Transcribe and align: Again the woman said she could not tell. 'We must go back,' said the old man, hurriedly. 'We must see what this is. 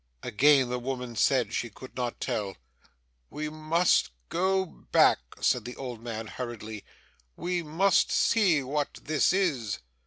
Again 0.23 0.69
the 0.69 0.79
woman 0.79 1.15
said 1.15 1.53
she 1.53 1.69
could 1.69 1.95
not 1.95 2.19
tell. 2.19 2.57
'We 3.29 3.49
must 3.49 4.09
go 4.29 4.65
back,' 4.65 5.35
said 5.41 5.63
the 5.63 5.75
old 5.75 6.01
man, 6.01 6.25
hurriedly. 6.25 6.83
'We 7.35 7.61
must 7.61 8.11
see 8.11 8.63
what 8.63 8.95
this 9.03 9.31
is. 9.31 9.77